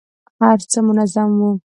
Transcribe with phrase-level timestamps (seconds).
[0.41, 1.51] هر څه منظم وو.